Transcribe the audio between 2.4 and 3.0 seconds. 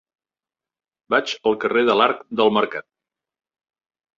del Mercat.